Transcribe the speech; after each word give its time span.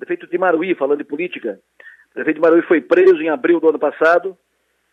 Prefeito 0.00 0.26
de 0.26 0.38
Maruí, 0.38 0.74
falando 0.74 0.98
de 0.98 1.04
política. 1.04 1.60
O 2.10 2.14
prefeito 2.14 2.36
de 2.36 2.42
Maruí 2.42 2.62
foi 2.62 2.80
preso 2.80 3.20
em 3.20 3.28
abril 3.28 3.60
do 3.60 3.68
ano 3.68 3.78
passado, 3.78 4.36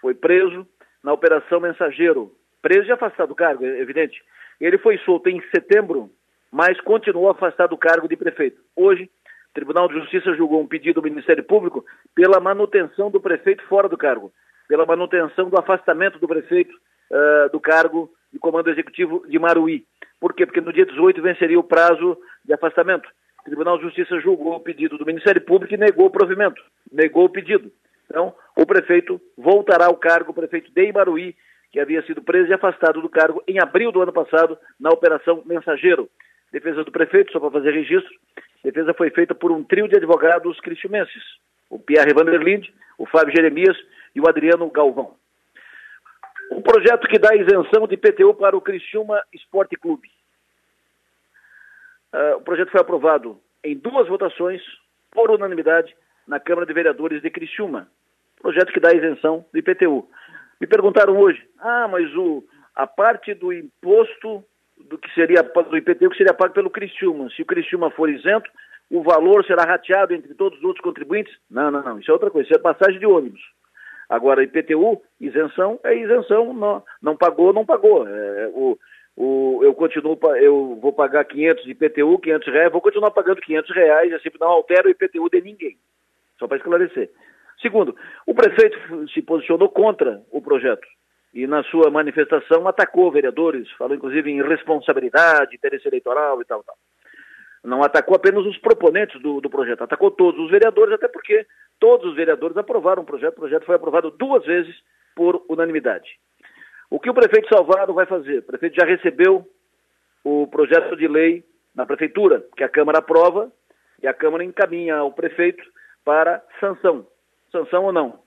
foi 0.00 0.12
preso 0.14 0.66
na 1.02 1.12
Operação 1.12 1.60
Mensageiro. 1.60 2.32
Preso 2.60 2.88
e 2.88 2.92
afastado 2.92 3.28
do 3.28 3.34
cargo, 3.34 3.64
é 3.64 3.80
evidente. 3.80 4.20
Ele 4.60 4.76
foi 4.76 4.98
solto 4.98 5.28
em 5.28 5.40
setembro, 5.54 6.10
mas 6.50 6.80
continuou 6.80 7.30
afastado 7.30 7.70
do 7.70 7.78
cargo 7.78 8.08
de 8.08 8.16
prefeito. 8.16 8.60
Hoje, 8.74 9.04
o 9.04 9.54
Tribunal 9.54 9.88
de 9.88 9.94
Justiça 9.94 10.34
julgou 10.34 10.60
um 10.60 10.66
pedido 10.66 11.00
do 11.00 11.08
Ministério 11.08 11.44
Público 11.44 11.84
pela 12.14 12.40
manutenção 12.40 13.10
do 13.10 13.20
prefeito 13.20 13.62
fora 13.68 13.88
do 13.88 13.96
cargo, 13.96 14.32
pela 14.68 14.84
manutenção 14.84 15.48
do 15.48 15.58
afastamento 15.58 16.18
do 16.18 16.26
prefeito 16.26 16.74
uh, 16.74 17.50
do 17.52 17.60
cargo 17.60 18.10
de 18.32 18.38
comando 18.38 18.68
executivo 18.68 19.24
de 19.28 19.38
Maruí. 19.38 19.84
Por 20.20 20.34
quê? 20.34 20.44
Porque 20.44 20.60
no 20.60 20.72
dia 20.72 20.84
18 20.84 21.22
venceria 21.22 21.58
o 21.58 21.64
prazo 21.64 22.18
de 22.44 22.52
afastamento. 22.52 23.08
O 23.48 23.50
Tribunal 23.50 23.78
de 23.78 23.84
Justiça 23.84 24.20
julgou 24.20 24.56
o 24.56 24.60
pedido 24.60 24.98
do 24.98 25.06
Ministério 25.06 25.40
Público 25.40 25.72
e 25.72 25.78
negou 25.78 26.04
o 26.04 26.10
provimento, 26.10 26.62
negou 26.92 27.24
o 27.24 27.30
pedido. 27.30 27.72
Então, 28.04 28.34
o 28.54 28.66
prefeito 28.66 29.18
voltará 29.38 29.86
ao 29.86 29.96
cargo, 29.96 30.32
o 30.32 30.34
prefeito 30.34 30.70
de 30.70 30.84
Imaruí, 30.84 31.34
que 31.72 31.80
havia 31.80 32.02
sido 32.02 32.20
preso 32.20 32.50
e 32.50 32.52
afastado 32.52 33.00
do 33.00 33.08
cargo 33.08 33.42
em 33.48 33.58
abril 33.58 33.90
do 33.90 34.02
ano 34.02 34.12
passado 34.12 34.58
na 34.78 34.90
Operação 34.90 35.42
Mensageiro. 35.46 36.10
Defesa 36.52 36.84
do 36.84 36.92
prefeito, 36.92 37.32
só 37.32 37.40
para 37.40 37.52
fazer 37.52 37.70
registro, 37.70 38.14
defesa 38.62 38.92
foi 38.92 39.08
feita 39.08 39.34
por 39.34 39.50
um 39.50 39.64
trio 39.64 39.88
de 39.88 39.96
advogados 39.96 40.60
cristiumenses, 40.60 41.22
o 41.70 41.78
Pierre 41.78 42.12
Vanderlinde, 42.12 42.70
o 42.98 43.06
Fábio 43.06 43.34
Jeremias 43.34 43.78
e 44.14 44.20
o 44.20 44.28
Adriano 44.28 44.70
Galvão. 44.70 45.14
Um 46.52 46.60
projeto 46.60 47.08
que 47.08 47.18
dá 47.18 47.34
isenção 47.34 47.88
de 47.88 47.96
PTU 47.96 48.34
para 48.34 48.54
o 48.54 48.60
Criciúma 48.60 49.22
Esporte 49.32 49.74
Clube. 49.74 50.10
Uh, 52.14 52.36
o 52.36 52.40
projeto 52.40 52.70
foi 52.70 52.80
aprovado 52.80 53.38
em 53.62 53.76
duas 53.76 54.08
votações, 54.08 54.62
por 55.10 55.30
unanimidade, 55.30 55.94
na 56.26 56.38
Câmara 56.38 56.66
de 56.66 56.72
Vereadores 56.72 57.22
de 57.22 57.30
Criciúma. 57.30 57.88
Projeto 58.40 58.72
que 58.72 58.80
dá 58.80 58.92
isenção 58.92 59.44
de 59.52 59.60
IPTU. 59.60 60.08
Me 60.60 60.66
perguntaram 60.66 61.18
hoje, 61.18 61.42
ah, 61.58 61.88
mas 61.88 62.14
o, 62.14 62.44
a 62.74 62.86
parte 62.86 63.34
do 63.34 63.52
imposto 63.52 64.44
do 64.76 64.96
que 64.96 65.12
seria 65.12 65.42
do 65.42 65.76
IPTU 65.76 66.10
que 66.10 66.16
seria 66.16 66.34
pago 66.34 66.54
pelo 66.54 66.70
Criciúma, 66.70 67.28
se 67.30 67.42
o 67.42 67.46
Criciúma 67.46 67.90
for 67.90 68.08
isento, 68.08 68.48
o 68.90 69.02
valor 69.02 69.44
será 69.44 69.64
rateado 69.64 70.14
entre 70.14 70.34
todos 70.34 70.58
os 70.58 70.64
outros 70.64 70.82
contribuintes? 70.82 71.34
Não, 71.50 71.70
não, 71.70 71.82
não, 71.82 71.98
isso 71.98 72.10
é 72.10 72.14
outra 72.14 72.30
coisa, 72.30 72.48
isso 72.48 72.58
é 72.58 72.62
passagem 72.62 72.98
de 72.98 73.06
ônibus. 73.06 73.40
Agora, 74.08 74.42
IPTU, 74.42 75.02
isenção 75.20 75.78
é 75.84 75.94
isenção, 75.94 76.54
não, 76.54 76.82
não 77.02 77.16
pagou, 77.16 77.52
não 77.52 77.66
pagou. 77.66 78.08
É, 78.08 78.48
o, 78.54 78.78
o, 79.20 79.58
eu 79.64 79.74
continuo, 79.74 80.16
eu 80.36 80.78
vou 80.80 80.92
pagar 80.92 81.24
500 81.24 81.64
de 81.64 81.72
IPTU, 81.72 82.20
500 82.20 82.52
reais, 82.52 82.70
vou 82.70 82.80
continuar 82.80 83.10
pagando 83.10 83.40
500 83.40 83.74
reais, 83.74 84.12
assim, 84.12 84.28
não 84.40 84.46
altera 84.46 84.86
o 84.86 84.90
IPTU 84.90 85.28
de 85.28 85.40
ninguém. 85.40 85.76
Só 86.38 86.46
para 86.46 86.58
esclarecer. 86.58 87.10
Segundo, 87.60 87.96
o 88.24 88.32
prefeito 88.32 88.78
se 89.12 89.20
posicionou 89.20 89.70
contra 89.70 90.22
o 90.30 90.40
projeto 90.40 90.86
e 91.34 91.48
na 91.48 91.64
sua 91.64 91.90
manifestação 91.90 92.68
atacou 92.68 93.10
vereadores, 93.10 93.68
falou 93.72 93.96
inclusive 93.96 94.30
em 94.30 94.40
responsabilidade, 94.40 95.56
interesse 95.56 95.88
eleitoral 95.88 96.40
e 96.40 96.44
tal, 96.44 96.62
tal. 96.62 96.76
Não 97.64 97.82
atacou 97.82 98.14
apenas 98.14 98.46
os 98.46 98.56
proponentes 98.58 99.20
do, 99.20 99.40
do 99.40 99.50
projeto, 99.50 99.82
atacou 99.82 100.12
todos 100.12 100.40
os 100.40 100.48
vereadores, 100.48 100.94
até 100.94 101.08
porque 101.08 101.44
todos 101.80 102.08
os 102.08 102.14
vereadores 102.14 102.56
aprovaram 102.56 103.02
o 103.02 103.06
projeto. 103.06 103.32
O 103.32 103.40
projeto 103.40 103.66
foi 103.66 103.74
aprovado 103.74 104.12
duas 104.12 104.46
vezes 104.46 104.76
por 105.16 105.44
unanimidade. 105.48 106.08
O 106.90 106.98
que 106.98 107.10
o 107.10 107.14
prefeito 107.14 107.48
Salvador 107.48 107.94
vai 107.94 108.06
fazer? 108.06 108.38
O 108.38 108.42
prefeito 108.42 108.76
já 108.80 108.86
recebeu 108.86 109.46
o 110.24 110.46
projeto 110.46 110.96
de 110.96 111.06
lei 111.06 111.44
na 111.74 111.84
prefeitura, 111.84 112.44
que 112.56 112.64
a 112.64 112.68
Câmara 112.68 112.98
aprova 112.98 113.52
e 114.02 114.06
a 114.06 114.14
Câmara 114.14 114.44
encaminha 114.44 114.96
ao 114.96 115.12
prefeito 115.12 115.62
para 116.04 116.42
sanção. 116.60 117.06
Sanção 117.52 117.84
ou 117.84 117.92
não. 117.92 118.20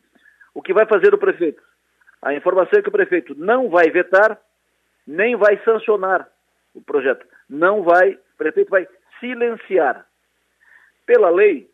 O 0.53 0.61
que 0.61 0.73
vai 0.73 0.85
fazer 0.85 1.13
o 1.13 1.17
prefeito? 1.17 1.61
A 2.21 2.33
informação 2.33 2.79
é 2.79 2.81
que 2.81 2.89
o 2.89 2.91
prefeito 2.91 3.33
não 3.35 3.69
vai 3.69 3.89
vetar, 3.89 4.39
nem 5.07 5.35
vai 5.35 5.59
sancionar 5.63 6.29
o 6.75 6.81
projeto. 6.81 7.25
Não 7.49 7.83
vai, 7.83 8.11
o 8.13 8.37
prefeito 8.37 8.69
vai 8.69 8.87
silenciar. 9.19 10.05
Pela 11.05 11.29
lei, 11.29 11.69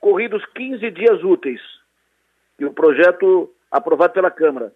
corridos 0.00 0.44
15 0.54 0.90
dias 0.90 1.22
úteis, 1.22 1.60
que 2.56 2.64
o 2.64 2.72
projeto 2.72 3.54
aprovado 3.70 4.14
pela 4.14 4.30
Câmara 4.30 4.72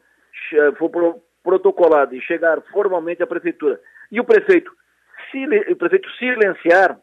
for 0.78 1.20
protocolado 1.42 2.14
e 2.14 2.20
chegar 2.22 2.60
formalmente 2.72 3.22
à 3.22 3.26
Prefeitura, 3.26 3.80
e 4.10 4.20
o 4.20 4.24
prefeito, 4.24 4.72
o 5.70 5.76
prefeito 5.76 6.10
silenciar, 6.12 6.98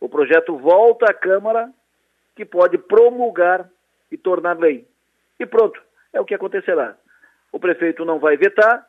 o 0.00 0.08
projeto 0.08 0.56
volta 0.56 1.06
à 1.06 1.14
Câmara, 1.14 1.70
que 2.36 2.44
pode 2.44 2.78
promulgar 2.78 3.68
e 4.10 4.16
tornar 4.16 4.58
lei. 4.58 4.86
E 5.38 5.46
pronto, 5.46 5.80
é 6.12 6.20
o 6.20 6.24
que 6.24 6.34
acontecerá. 6.34 6.96
O 7.50 7.58
prefeito 7.58 8.04
não 8.04 8.18
vai 8.18 8.36
vetar, 8.36 8.86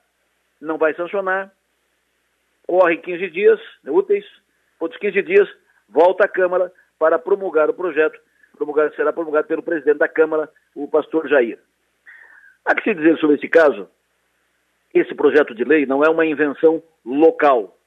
não 0.62 0.78
vai 0.78 0.94
sancionar, 0.94 1.52
corre 2.68 2.98
15 2.98 3.30
dias 3.30 3.60
úteis, 3.86 4.26
outros 4.80 5.00
15 5.00 5.22
dias, 5.24 5.50
volta 5.90 6.26
à 6.26 6.28
Câmara 6.28 6.72
para 6.98 7.20
promulgar 7.20 7.70
o 7.70 7.74
projeto, 7.74 8.20
promulgar, 8.56 8.94
será 8.94 9.12
promulgado 9.12 9.48
pelo 9.48 9.64
presidente 9.64 9.98
da 9.98 10.08
Câmara, 10.08 10.50
o 10.76 10.88
pastor 10.88 11.28
Jair. 11.28 11.60
Há 12.66 12.76
que 12.76 12.84
se 12.84 12.94
dizer 12.94 13.18
sobre 13.18 13.36
esse 13.36 13.48
caso, 13.48 13.90
esse 14.94 15.14
projeto 15.16 15.54
de 15.54 15.64
lei 15.64 15.86
não 15.86 16.04
é 16.04 16.10
uma 16.10 16.26
invenção 16.26 16.82
local, 17.06 17.78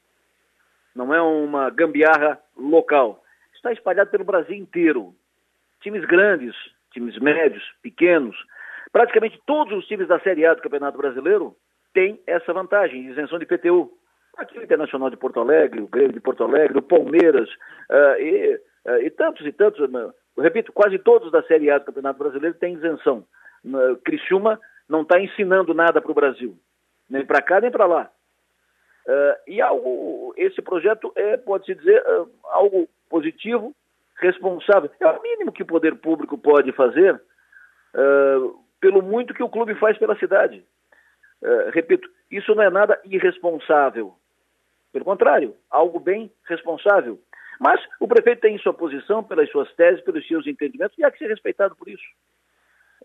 não 0.94 1.14
é 1.14 1.20
uma 1.20 1.70
gambiarra 1.70 2.38
local. 2.56 3.22
Está 3.54 3.72
espalhado 3.72 4.10
pelo 4.10 4.24
Brasil 4.24 4.56
inteiro. 4.56 5.14
Times 5.80 6.04
grandes, 6.04 6.54
times 6.92 7.18
médios, 7.18 7.62
pequenos, 7.82 8.36
praticamente 8.92 9.40
todos 9.46 9.76
os 9.76 9.86
times 9.86 10.08
da 10.08 10.18
Série 10.20 10.46
A 10.46 10.54
do 10.54 10.62
Campeonato 10.62 10.98
Brasileiro 10.98 11.56
têm 11.92 12.20
essa 12.26 12.52
vantagem, 12.52 13.06
isenção 13.06 13.38
de 13.38 13.46
PTU 13.46 13.90
aqui 14.36 14.58
o 14.58 14.62
Internacional 14.62 15.10
de 15.10 15.16
Porto 15.16 15.40
Alegre, 15.40 15.80
o 15.80 15.88
Grêmio 15.88 16.12
de 16.12 16.20
Porto 16.20 16.44
Alegre, 16.44 16.78
o 16.78 16.82
Palmeiras 16.82 17.48
uh, 17.90 18.20
e, 18.20 18.60
uh, 18.86 19.02
e, 19.02 19.10
tantos 19.10 19.46
e 19.46 19.52
tantos, 19.52 19.80
eu 19.80 20.42
repito, 20.42 20.72
quase 20.72 20.98
todos 20.98 21.32
da 21.32 21.42
Série 21.44 21.70
A 21.70 21.78
do 21.78 21.86
Campeonato 21.86 22.18
Brasileiro 22.18 22.56
têm 22.58 22.74
isenção. 22.74 23.24
Uh, 23.66 23.96
Criciúma 24.04 24.60
não 24.88 25.02
está 25.02 25.20
ensinando 25.20 25.74
nada 25.74 26.00
para 26.00 26.10
o 26.10 26.14
Brasil, 26.14 26.56
nem 27.10 27.26
para 27.26 27.42
cá 27.42 27.60
nem 27.60 27.70
para 27.70 27.86
lá. 27.86 28.10
e 29.46 29.60
algo, 29.60 30.32
esse 30.36 30.62
projeto 30.62 31.12
é, 31.16 31.36
pode-se 31.36 31.74
dizer, 31.74 32.02
algo 32.44 32.88
positivo, 33.08 33.74
responsável. 34.16 34.90
É 35.00 35.06
o 35.06 35.22
mínimo 35.22 35.52
que 35.52 35.62
o 35.62 35.66
poder 35.66 35.96
público 35.96 36.38
pode 36.38 36.72
fazer 36.72 37.20
pelo 38.80 39.02
muito 39.02 39.34
que 39.34 39.42
o 39.42 39.48
clube 39.48 39.74
faz 39.76 39.98
pela 39.98 40.18
cidade. 40.18 40.64
repito, 41.72 42.08
isso 42.30 42.54
não 42.54 42.62
é 42.62 42.70
nada 42.70 43.00
irresponsável. 43.04 44.14
Pelo 44.92 45.04
contrário, 45.04 45.54
algo 45.70 46.00
bem 46.00 46.32
responsável. 46.44 47.20
Mas 47.60 47.80
o 48.00 48.08
prefeito 48.08 48.40
tem 48.40 48.58
sua 48.58 48.74
posição 48.74 49.22
pelas 49.22 49.50
suas 49.50 49.72
teses, 49.74 50.02
pelos 50.02 50.26
seus 50.26 50.46
entendimentos, 50.46 50.96
e 50.98 51.04
há 51.04 51.10
que 51.10 51.18
ser 51.18 51.28
respeitado 51.28 51.74
por 51.76 51.88
isso. 51.88 52.04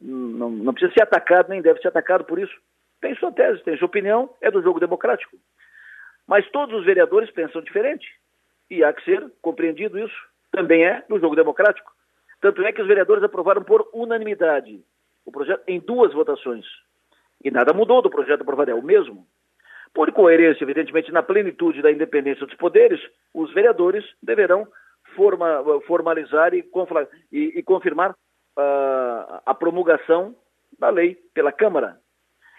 Não, 0.02 0.50
não 0.50 0.74
precisa 0.74 0.94
ser 0.94 1.04
atacado, 1.04 1.50
nem 1.50 1.62
deve 1.62 1.80
ser 1.80 1.90
atacado 1.90 2.24
por 2.26 2.40
isso. 2.40 2.54
Tem 3.00 3.16
sua 3.16 3.32
tese, 3.32 3.64
tem 3.64 3.78
sua 3.78 3.86
opinião, 3.86 4.30
é 4.42 4.50
do 4.50 4.62
jogo 4.62 4.80
democrático. 4.80 5.38
Mas 6.28 6.50
todos 6.50 6.80
os 6.80 6.86
vereadores 6.86 7.30
pensam 7.32 7.62
diferente. 7.62 8.08
E 8.70 8.84
há 8.84 8.94
que 8.94 9.04
ser 9.04 9.32
compreendido 9.42 10.00
isso. 10.00 10.16
Também 10.52 10.86
é 10.86 11.04
do 11.08 11.20
jogo 11.20 11.36
democrático. 11.36 11.92
Tanto 12.40 12.64
é 12.64 12.72
que 12.72 12.82
os 12.82 12.88
vereadores 12.88 13.24
aprovaram 13.24 13.64
por 13.64 13.88
unanimidade 13.94 14.84
o 15.26 15.32
projeto 15.32 15.64
em 15.68 15.80
duas 15.80 16.14
votações. 16.14 16.66
E 17.44 17.52
nada 17.52 17.74
mudou 17.74 18.02
do 18.02 18.10
projeto 18.10 18.42
aprovado, 18.42 18.72
é 18.72 18.74
o 18.74 18.84
mesmo. 18.84 19.26
Por 19.94 20.12
coerência, 20.12 20.64
evidentemente, 20.64 21.12
na 21.12 21.22
plenitude 21.22 21.82
da 21.82 21.92
independência 21.92 22.46
dos 22.46 22.56
poderes, 22.56 23.00
os 23.34 23.54
vereadores 23.54 24.06
deverão 24.22 24.68
forma, 25.16 25.64
formalizar 25.86 26.54
e, 26.54 26.64
e, 27.32 27.60
e 27.60 27.64
confirmar 27.64 28.16
uh, 28.58 29.42
a 29.46 29.54
promulgação 29.54 30.36
da 30.80 30.90
lei 30.90 31.16
pela 31.34 31.52
Câmara. 31.52 31.98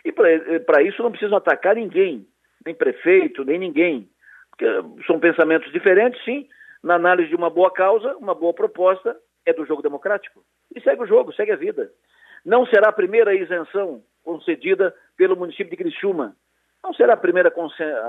E 0.05 0.13
para 0.13 0.83
isso 0.83 1.03
não 1.03 1.11
precisam 1.11 1.37
atacar 1.37 1.77
ninguém, 1.77 2.27
nem 2.65 2.75
prefeito, 2.75 3.45
nem 3.45 3.59
ninguém. 3.59 4.09
Porque 4.51 4.67
são 5.07 5.21
pensamentos 5.21 5.71
diferentes, 5.73 6.23
sim. 6.25 6.49
Na 6.83 6.95
análise 6.95 7.29
de 7.29 7.37
uma 7.37 7.49
boa 7.49 7.71
causa, 7.71 8.17
uma 8.17 8.35
boa 8.35 8.53
proposta 8.53 9.17
é 9.47 9.53
do 9.53 9.65
jogo 9.65 9.83
democrático. 9.83 10.45
E 10.75 10.81
segue 10.81 11.03
o 11.03 11.07
jogo, 11.07 11.33
segue 11.33 11.53
a 11.53 11.57
vida. 11.57 11.91
Não 12.45 12.67
será 12.67 12.89
a 12.89 12.93
primeira 12.93 13.35
isenção 13.35 14.03
concedida 14.25 14.95
pelo 15.17 15.37
município 15.37 15.71
de 15.71 15.77
Criciúma 15.77 16.35
não 16.83 16.93
será 16.93 17.15
a 17.15 17.17
primeira, 17.17 17.53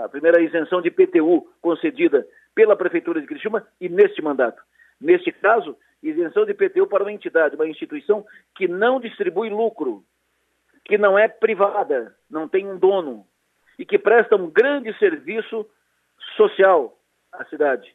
a 0.03 0.09
primeira 0.09 0.41
isenção 0.41 0.81
de 0.81 0.89
PTU 0.89 1.47
concedida 1.62 2.25
pela 2.56 2.75
Prefeitura 2.75 3.21
de 3.21 3.27
Criciúma 3.27 3.65
e 3.79 3.88
neste 3.88 4.21
mandato. 4.21 4.62
Neste 5.03 5.33
caso, 5.33 5.77
isenção 6.01 6.45
de 6.45 6.53
PTU 6.53 6.88
para 6.88 7.03
uma 7.03 7.11
entidade, 7.11 7.55
uma 7.55 7.67
instituição 7.67 8.25
que 8.55 8.69
não 8.69 9.01
distribui 9.01 9.50
lucro, 9.50 10.01
que 10.85 10.97
não 10.97 11.19
é 11.19 11.27
privada, 11.27 12.15
não 12.29 12.47
tem 12.47 12.65
um 12.65 12.77
dono 12.77 13.27
e 13.77 13.85
que 13.85 14.00
presta 14.00 14.38
um 14.38 14.50
grande 14.50 14.97
serviço 14.97 15.69
social 16.38 16.97
à 17.33 17.44
cidade. 17.45 17.94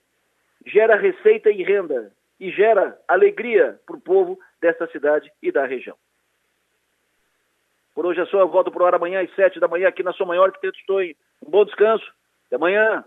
Gera 0.67 0.97
receita 0.97 1.51
e 1.51 1.63
renda 1.63 2.13
e 2.39 2.51
gera 2.51 3.01
alegria 3.09 3.81
para 3.87 3.97
o 3.97 4.01
povo 4.01 4.39
desta 4.61 4.87
cidade 4.89 5.33
e 5.43 5.51
da 5.51 5.65
região. 5.65 5.97
Por 7.95 8.05
hoje 8.05 8.21
é 8.21 8.27
só, 8.27 8.41
eu 8.41 8.49
volto 8.49 8.71
para 8.71 8.83
o 8.83 8.87
ar 8.87 8.95
amanhã 8.95 9.23
às 9.23 9.35
sete 9.35 9.59
da 9.59 9.67
manhã 9.67 9.89
aqui 9.89 10.03
na 10.03 10.13
Sua 10.13 10.27
Maior 10.27 10.53
que 10.53 10.67
estou 10.67 11.01
em 11.01 11.17
um 11.45 11.51
bom 11.51 11.65
descanso. 11.65 12.05
Até 12.47 12.57
amanhã. 12.57 13.03